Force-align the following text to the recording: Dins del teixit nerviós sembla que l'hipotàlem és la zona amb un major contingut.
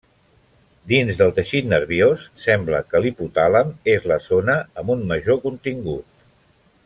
Dins 0.91 1.19
del 1.19 1.33
teixit 1.39 1.67
nerviós 1.73 2.23
sembla 2.45 2.81
que 2.93 3.03
l'hipotàlem 3.03 3.71
és 3.97 4.09
la 4.13 4.19
zona 4.29 4.57
amb 4.83 4.95
un 4.95 5.05
major 5.13 5.43
contingut. 5.49 6.27